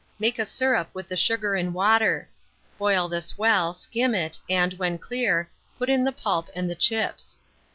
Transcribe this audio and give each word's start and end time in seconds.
Make 0.17 0.39
a 0.39 0.47
syrup 0.47 0.89
with 0.95 1.07
the 1.09 1.15
sugar 1.15 1.53
and 1.53 1.75
water; 1.75 2.27
boil 2.79 3.07
this 3.07 3.37
well, 3.37 3.75
skim 3.75 4.15
it, 4.15 4.39
and, 4.49 4.73
when 4.79 4.97
clear, 4.97 5.47
put 5.77 5.89
in 5.89 6.03
the 6.03 6.11
pulp 6.11 6.49
and 6.55 6.75
chips. 6.79 7.37